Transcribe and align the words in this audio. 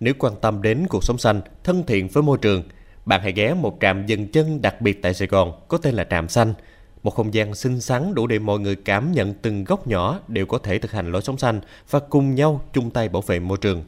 Nếu 0.00 0.14
quan 0.18 0.32
tâm 0.40 0.62
đến 0.62 0.86
cuộc 0.88 1.04
sống 1.04 1.18
xanh, 1.18 1.40
thân 1.64 1.84
thiện 1.86 2.08
với 2.08 2.22
môi 2.22 2.38
trường, 2.38 2.62
bạn 3.04 3.20
hãy 3.22 3.32
ghé 3.32 3.54
một 3.54 3.78
trạm 3.80 4.06
dừng 4.06 4.28
chân 4.28 4.62
đặc 4.62 4.80
biệt 4.80 5.02
tại 5.02 5.14
Sài 5.14 5.28
Gòn 5.28 5.52
có 5.68 5.78
tên 5.78 5.94
là 5.94 6.04
Trạm 6.04 6.28
Xanh. 6.28 6.54
Một 7.02 7.10
không 7.10 7.34
gian 7.34 7.54
xinh 7.54 7.80
xắn 7.80 8.14
đủ 8.14 8.26
để 8.26 8.38
mọi 8.38 8.58
người 8.58 8.76
cảm 8.76 9.12
nhận 9.12 9.34
từng 9.34 9.64
góc 9.64 9.86
nhỏ 9.86 10.20
đều 10.28 10.46
có 10.46 10.58
thể 10.58 10.78
thực 10.78 10.92
hành 10.92 11.12
lối 11.12 11.22
sống 11.22 11.38
xanh 11.38 11.60
và 11.90 12.00
cùng 12.00 12.34
nhau 12.34 12.60
chung 12.72 12.90
tay 12.90 13.08
bảo 13.08 13.22
vệ 13.22 13.40
môi 13.40 13.58
trường. 13.58 13.84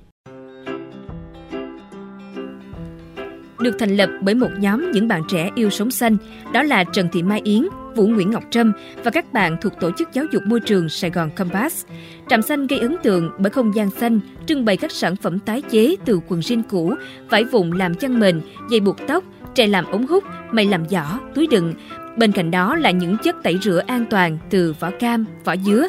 được 3.63 3.77
thành 3.79 3.97
lập 3.97 4.11
bởi 4.23 4.35
một 4.35 4.49
nhóm 4.59 4.91
những 4.93 5.09
bạn 5.09 5.23
trẻ 5.29 5.51
yêu 5.55 5.71
sống 5.71 5.91
xanh, 5.91 6.17
đó 6.53 6.63
là 6.63 6.85
Trần 6.85 7.09
Thị 7.13 7.23
Mai 7.23 7.41
Yến, 7.45 7.63
Vũ 7.97 8.07
Nguyễn 8.07 8.31
Ngọc 8.31 8.43
Trâm 8.51 8.73
và 9.05 9.11
các 9.11 9.33
bạn 9.33 9.57
thuộc 9.61 9.73
Tổ 9.81 9.91
chức 9.99 10.13
Giáo 10.13 10.25
dục 10.33 10.43
Môi 10.47 10.61
trường 10.61 10.89
Sài 10.89 11.11
Gòn 11.11 11.31
Compass. 11.37 11.87
Trạm 12.29 12.43
xanh 12.43 12.67
gây 12.67 12.79
ấn 12.79 12.97
tượng 13.03 13.31
bởi 13.39 13.51
không 13.51 13.75
gian 13.75 13.91
xanh, 13.91 14.21
trưng 14.47 14.65
bày 14.65 14.77
các 14.77 14.93
sản 14.93 15.17
phẩm 15.17 15.39
tái 15.39 15.63
chế 15.63 15.97
từ 16.05 16.21
quần 16.29 16.41
jean 16.41 16.63
cũ, 16.71 16.95
vải 17.31 17.45
vụn 17.45 17.71
làm 17.71 17.95
chăn 17.95 18.21
mền, 18.21 18.41
dây 18.71 18.81
buộc 18.81 18.97
tóc, 19.07 19.25
tre 19.55 19.67
làm 19.67 19.85
ống 19.85 20.07
hút, 20.07 20.25
mây 20.53 20.67
làm 20.67 20.89
giỏ, 20.89 21.19
túi 21.35 21.47
đựng. 21.47 21.75
Bên 22.17 22.33
cạnh 22.33 22.51
đó 22.51 22.77
là 22.77 22.91
những 22.91 23.17
chất 23.23 23.37
tẩy 23.43 23.59
rửa 23.63 23.83
an 23.87 24.05
toàn 24.11 24.39
từ 24.51 24.75
vỏ 24.81 24.91
cam, 24.91 25.25
vỏ 25.45 25.57
dứa. 25.57 25.89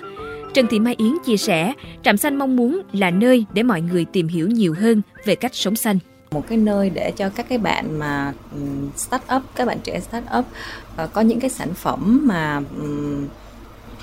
Trần 0.54 0.68
Thị 0.68 0.80
Mai 0.80 0.96
Yến 0.98 1.14
chia 1.26 1.38
sẻ, 1.38 1.74
Trạm 2.04 2.18
xanh 2.18 2.36
mong 2.36 2.56
muốn 2.56 2.82
là 2.94 3.12
nơi 3.12 3.46
để 3.54 3.64
mọi 3.64 3.82
người 3.82 4.06
tìm 4.06 4.28
hiểu 4.28 4.48
nhiều 4.48 4.76
hơn 4.80 5.02
về 5.26 5.36
cách 5.36 5.56
sống 5.56 5.76
xanh 5.76 5.98
một 6.34 6.44
cái 6.50 6.58
nơi 6.58 6.90
để 6.90 7.12
cho 7.16 7.30
các 7.30 7.46
cái 7.50 7.58
bạn 7.58 8.00
mà 8.00 8.34
ừ, 8.52 8.60
start 8.96 9.24
up 9.36 9.42
các 9.56 9.68
bạn 9.68 9.80
trẻ 9.84 10.00
start 10.00 10.26
up 10.40 10.46
ờ, 10.96 11.08
có 11.14 11.22
những 11.22 11.40
cái 11.40 11.50
sản 11.50 11.74
phẩm 11.74 12.22
mà 12.26 12.62
ừ, 12.78 13.18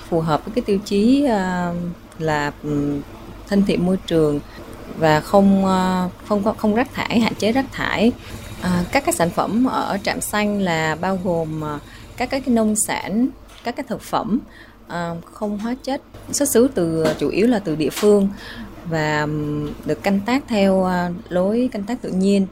phù 0.09 0.21
hợp 0.21 0.45
với 0.45 0.53
cái 0.55 0.61
tiêu 0.61 0.77
chí 0.85 1.23
ờ, 1.23 1.73
là 2.19 2.51
ừ, 2.63 2.99
thân 3.47 3.63
thiện 3.67 3.85
môi 3.85 3.97
trường 4.07 4.39
và 4.97 5.19
không 5.19 5.65
ờ, 5.65 6.09
không 6.27 6.55
không 6.57 6.75
rác 6.75 6.93
thải, 6.93 7.19
hạn 7.19 7.33
chế 7.35 7.51
rác 7.51 7.65
thải. 7.71 8.11
Các 8.91 9.05
cái 9.05 9.13
sản 9.13 9.29
phẩm 9.29 9.65
ở 9.65 9.97
trạm 10.03 10.21
xanh 10.21 10.61
là 10.61 10.95
bao 10.95 11.19
gồm 11.23 11.61
các 12.17 12.29
cái 12.29 12.41
nông 12.45 12.75
sản, 12.87 13.27
các 13.63 13.75
cái 13.75 13.85
thực 13.87 14.01
phẩm 14.01 14.39
không 15.31 15.57
hóa 15.57 15.75
chất, 15.83 16.01
xuất 16.31 16.49
xứ 16.49 16.69
từ, 16.75 17.05
chủ 17.19 17.29
yếu 17.29 17.47
là 17.47 17.59
từ 17.59 17.75
địa 17.75 17.89
phương 17.89 18.29
và 18.85 19.27
được 19.85 20.03
canh 20.03 20.19
tác 20.25 20.43
theo 20.47 20.83
ờ, 20.83 21.11
lối 21.29 21.69
canh 21.71 21.83
tác 21.83 22.01
tự 22.01 22.11
nhiên. 22.11 22.47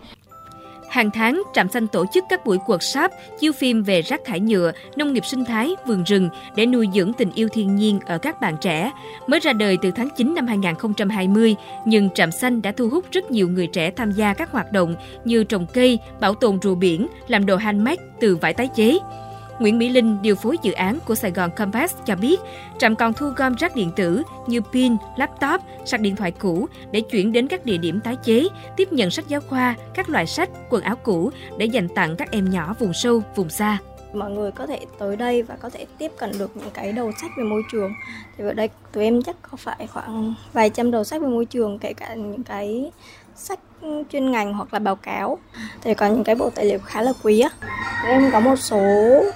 Hàng 0.89 1.11
tháng, 1.11 1.43
Trạm 1.53 1.69
Xanh 1.69 1.87
tổ 1.87 2.05
chức 2.13 2.23
các 2.29 2.45
buổi 2.45 2.57
workshop 2.65 3.09
chiếu 3.39 3.51
phim 3.51 3.83
về 3.83 4.01
rác 4.01 4.21
thải 4.25 4.39
nhựa, 4.39 4.71
nông 4.95 5.13
nghiệp 5.13 5.25
sinh 5.25 5.45
thái, 5.45 5.75
vườn 5.87 6.03
rừng 6.03 6.29
để 6.55 6.65
nuôi 6.65 6.87
dưỡng 6.93 7.13
tình 7.13 7.31
yêu 7.35 7.47
thiên 7.49 7.75
nhiên 7.75 7.99
ở 8.05 8.17
các 8.17 8.41
bạn 8.41 8.55
trẻ. 8.61 8.91
Mới 9.27 9.39
ra 9.39 9.53
đời 9.53 9.77
từ 9.81 9.91
tháng 9.91 10.09
9 10.17 10.35
năm 10.35 10.47
2020, 10.47 11.55
nhưng 11.85 12.09
Trạm 12.09 12.31
Xanh 12.31 12.61
đã 12.61 12.71
thu 12.71 12.89
hút 12.89 13.05
rất 13.11 13.31
nhiều 13.31 13.47
người 13.49 13.67
trẻ 13.67 13.91
tham 13.91 14.11
gia 14.11 14.33
các 14.33 14.51
hoạt 14.51 14.71
động 14.71 14.95
như 15.25 15.43
trồng 15.43 15.65
cây, 15.73 15.99
bảo 16.19 16.33
tồn 16.33 16.61
rùa 16.61 16.75
biển, 16.75 17.07
làm 17.27 17.45
đồ 17.45 17.55
handmade 17.55 18.03
từ 18.19 18.35
vải 18.35 18.53
tái 18.53 18.69
chế. 18.75 18.97
Nguyễn 19.59 19.77
Mỹ 19.77 19.89
Linh, 19.89 20.21
điều 20.21 20.35
phối 20.35 20.57
dự 20.61 20.71
án 20.71 20.99
của 21.05 21.15
Sài 21.15 21.31
Gòn 21.31 21.49
Compass 21.55 21.95
cho 22.05 22.15
biết, 22.15 22.39
trạm 22.77 22.95
còn 22.95 23.13
thu 23.13 23.29
gom 23.29 23.53
rác 23.55 23.75
điện 23.75 23.91
tử 23.95 24.23
như 24.47 24.61
pin, 24.73 24.95
laptop, 25.15 25.61
sạc 25.85 25.99
điện 25.99 26.15
thoại 26.15 26.31
cũ 26.31 26.67
để 26.91 27.01
chuyển 27.01 27.31
đến 27.31 27.47
các 27.47 27.65
địa 27.65 27.77
điểm 27.77 27.99
tái 27.99 28.15
chế, 28.23 28.47
tiếp 28.77 28.93
nhận 28.93 29.11
sách 29.11 29.27
giáo 29.27 29.41
khoa, 29.41 29.75
các 29.93 30.09
loại 30.09 30.27
sách, 30.27 30.49
quần 30.69 30.83
áo 30.83 30.95
cũ 30.95 31.31
để 31.57 31.65
dành 31.65 31.87
tặng 31.95 32.15
các 32.15 32.31
em 32.31 32.49
nhỏ 32.49 32.75
vùng 32.79 32.93
sâu, 32.93 33.21
vùng 33.35 33.49
xa. 33.49 33.77
Mọi 34.13 34.31
người 34.31 34.51
có 34.51 34.67
thể 34.67 34.79
tới 34.99 35.15
đây 35.15 35.43
và 35.43 35.55
có 35.55 35.69
thể 35.69 35.85
tiếp 35.97 36.11
cận 36.17 36.31
được 36.39 36.57
những 36.57 36.71
cái 36.73 36.91
đầu 36.91 37.11
sách 37.21 37.31
về 37.37 37.43
môi 37.43 37.61
trường. 37.71 37.91
Thì 38.37 38.43
ở 38.43 38.53
đây 38.53 38.69
tụi 38.91 39.03
em 39.03 39.21
chắc 39.21 39.35
có 39.41 39.57
phải 39.57 39.87
khoảng 39.87 40.33
vài 40.53 40.69
trăm 40.69 40.91
đầu 40.91 41.03
sách 41.03 41.21
về 41.21 41.27
môi 41.27 41.45
trường 41.45 41.79
kể 41.79 41.93
cả 41.93 42.13
những 42.13 42.43
cái 42.43 42.91
sách 43.35 43.59
chuyên 44.11 44.31
ngành 44.31 44.53
hoặc 44.53 44.73
là 44.73 44.79
báo 44.79 44.95
cáo. 44.95 45.37
Thì 45.81 45.93
có 45.93 46.07
những 46.07 46.23
cái 46.23 46.35
bộ 46.35 46.49
tài 46.49 46.65
liệu 46.65 46.79
khá 46.79 47.01
là 47.01 47.13
quý 47.23 47.39
á 47.39 47.49
em 48.07 48.31
có 48.31 48.39
một 48.39 48.55
số 48.55 48.81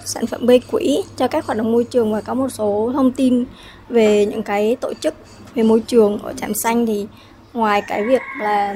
sản 0.06 0.26
phẩm 0.28 0.46
gây 0.46 0.60
quỹ 0.72 1.04
cho 1.16 1.28
các 1.28 1.46
hoạt 1.46 1.58
động 1.58 1.72
môi 1.72 1.84
trường 1.84 2.14
và 2.14 2.22
có 2.22 2.34
một 2.34 2.50
số 2.50 2.92
thông 2.94 3.12
tin 3.12 3.46
về 3.90 4.26
những 4.26 4.44
cái 4.44 4.76
tổ 4.76 4.94
chức 4.94 5.16
về 5.56 5.64
môi 5.64 5.80
trường 5.80 6.20
ở 6.20 6.34
trạm 6.34 6.54
xanh 6.54 6.86
thì 6.86 7.08
ngoài 7.54 7.82
cái 7.88 8.04
việc 8.04 8.22
là 8.40 8.76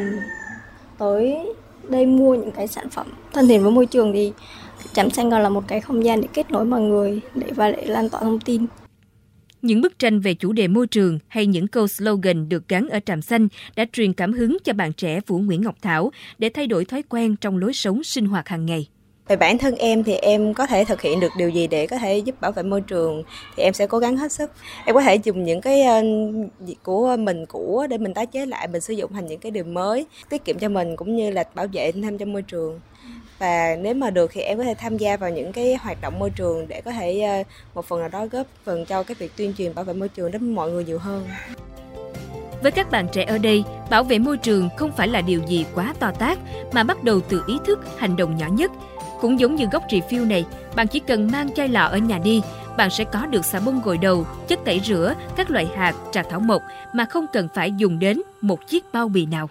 tới 0.98 1.38
đây 1.90 2.06
mua 2.06 2.36
những 2.36 2.52
cái 2.52 2.68
sản 2.68 2.90
phẩm 2.90 3.08
thân 3.34 3.48
thiện 3.48 3.64
với 3.64 3.72
môi 3.72 3.86
trường 3.86 4.14
thì 4.14 4.34
trạm 4.94 5.10
xanh 5.10 5.32
còn 5.32 5.42
là 5.42 5.50
một 5.50 5.64
cái 5.68 5.82
không 5.82 6.06
gian 6.06 6.22
để 6.22 6.28
kết 6.34 6.52
nối 6.52 6.66
mọi 6.66 6.82
người 6.82 7.22
để 7.36 7.48
và 7.56 7.72
để 7.72 7.86
lan 7.86 8.10
tỏa 8.10 8.22
thông 8.22 8.40
tin 8.40 8.66
những 9.62 9.82
bức 9.82 10.00
tranh 10.00 10.20
về 10.20 10.34
chủ 10.34 10.52
đề 10.54 10.68
môi 10.68 10.88
trường 10.88 11.20
hay 11.28 11.46
những 11.46 11.68
câu 11.68 11.88
slogan 11.88 12.50
được 12.50 12.68
gắn 12.68 12.90
ở 12.90 13.00
trạm 13.06 13.22
xanh 13.22 13.48
đã 13.76 13.86
truyền 13.94 14.14
cảm 14.14 14.34
hứng 14.34 14.58
cho 14.64 14.74
bạn 14.74 14.94
trẻ 14.94 15.20
Vũ 15.28 15.40
Nguyễn 15.40 15.62
Ngọc 15.62 15.76
Thảo 15.82 16.12
để 16.38 16.50
thay 16.50 16.68
đổi 16.68 16.86
thói 16.86 17.04
quen 17.10 17.36
trong 17.36 17.58
lối 17.58 17.74
sống 17.74 18.04
sinh 18.04 18.26
hoạt 18.26 18.48
hàng 18.48 18.66
ngày. 18.66 18.88
Về 19.28 19.36
bản 19.36 19.58
thân 19.58 19.76
em 19.76 20.04
thì 20.04 20.14
em 20.14 20.54
có 20.54 20.66
thể 20.66 20.86
thực 20.86 21.02
hiện 21.02 21.20
được 21.20 21.32
điều 21.38 21.50
gì 21.50 21.68
để 21.68 21.88
có 21.88 21.98
thể 21.98 22.18
giúp 22.18 22.42
bảo 22.42 22.52
vệ 22.52 22.64
môi 22.64 22.82
trường 22.82 23.24
thì 23.56 23.64
em 23.64 23.74
sẽ 23.74 23.88
cố 23.88 24.00
gắng 24.00 24.18
hết 24.18 24.32
sức. 24.32 24.52
Em 24.86 24.96
có 24.96 25.02
thể 25.02 25.16
dùng 25.16 25.44
những 25.44 25.62
cái 25.62 25.82
ờ, 25.82 26.02
của 26.84 27.16
mình 27.20 27.46
cũ 27.46 27.86
để 27.90 27.98
mình 27.98 28.14
tái 28.14 28.26
chế 28.26 28.46
lại, 28.46 28.68
mình 28.68 28.82
sử 28.82 28.94
dụng 28.94 29.14
thành 29.14 29.28
những 29.28 29.40
cái 29.40 29.52
điều 29.52 29.64
mới, 29.64 30.06
tiết 30.30 30.46
kiệm 30.46 30.60
cho 30.60 30.70
mình 30.70 30.96
cũng 30.96 31.16
như 31.16 31.32
là 31.32 31.44
bảo 31.56 31.68
vệ 31.74 31.92
thêm 31.92 32.18
cho 32.18 32.26
môi 32.26 32.42
trường 32.42 32.80
và 33.40 33.76
nếu 33.82 33.94
mà 33.94 34.10
được 34.10 34.32
thì 34.34 34.42
em 34.42 34.58
có 34.58 34.64
thể 34.64 34.74
tham 34.74 34.98
gia 34.98 35.18
vào 35.18 35.30
những 35.30 35.52
cái 35.52 35.76
hoạt 35.76 36.02
động 36.02 36.20
môi 36.20 36.30
trường 36.30 36.68
để 36.68 36.82
có 36.82 36.92
thể 36.92 37.22
ờ, 37.22 37.44
một 37.76 37.86
phần 37.86 38.00
nào 38.00 38.10
đó 38.10 38.26
góp 38.26 38.48
phần 38.64 38.86
cho 38.86 39.04
cái 39.04 39.16
việc 39.20 39.32
tuyên 39.36 39.54
truyền 39.58 39.76
bảo 39.76 39.86
vệ 39.86 39.94
môi 39.94 40.10
trường 40.10 40.32
đến 40.32 40.56
mọi 40.56 40.72
người 40.72 40.86
nhiều 40.86 41.00
hơn. 41.00 41.28
Với 42.62 42.72
các 42.72 42.92
bạn 42.92 43.08
trẻ 43.12 43.24
ở 43.24 43.38
đây, 43.38 43.64
bảo 43.90 44.04
vệ 44.04 44.20
môi 44.20 44.38
trường 44.38 44.70
không 44.78 44.92
phải 44.92 45.08
là 45.08 45.22
điều 45.22 45.42
gì 45.48 45.66
quá 45.76 45.94
to 46.00 46.12
tát 46.12 46.38
mà 46.72 46.84
bắt 46.84 47.04
đầu 47.04 47.20
từ 47.30 47.44
ý 47.48 47.58
thức, 47.66 47.80
hành 47.98 48.16
động 48.16 48.38
nhỏ 48.38 48.48
nhất. 48.52 48.72
Cũng 49.22 49.40
giống 49.40 49.56
như 49.56 49.66
góc 49.72 49.84
review 49.90 50.28
này, 50.28 50.46
bạn 50.76 50.88
chỉ 50.88 51.00
cần 51.00 51.32
mang 51.32 51.54
chai 51.54 51.68
lọ 51.68 51.84
ở 51.86 51.98
nhà 51.98 52.18
đi, 52.18 52.42
bạn 52.78 52.90
sẽ 52.90 53.04
có 53.04 53.26
được 53.26 53.46
xà 53.46 53.60
bông 53.60 53.82
gội 53.82 53.98
đầu, 53.98 54.26
chất 54.48 54.60
tẩy 54.66 54.80
rửa, 54.80 55.14
các 55.36 55.52
loại 55.52 55.68
hạt, 55.76 55.94
trà 56.12 56.24
thảo 56.24 56.40
mộc 56.40 56.62
mà 56.94 57.06
không 57.06 57.26
cần 57.34 57.48
phải 57.54 57.72
dùng 57.78 58.00
đến 58.00 58.22
một 58.42 58.68
chiếc 58.68 58.84
bao 58.94 59.10
bì 59.10 59.26
nào. 59.26 59.50